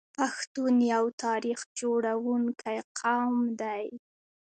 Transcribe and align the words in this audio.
پښتون 0.17 0.73
یو 0.93 1.05
تاریخ 1.23 1.59
جوړونکی 1.79 2.77
قوم 2.99 3.37
دی. 3.61 3.85